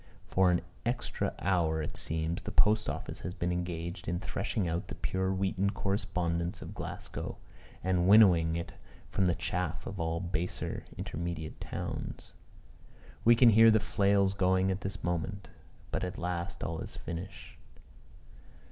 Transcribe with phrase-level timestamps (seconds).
[0.25, 4.87] For an extra hour, it seems, the post office has been engaged in threshing out
[4.87, 7.37] the pure wheaten correspondence of Glasgow,
[7.83, 8.73] and winnowing it
[9.11, 12.33] from the chaff of all baser intermediate towns.
[13.23, 15.49] We can hear the flails going at this moment.
[15.91, 17.55] But at last all is finished.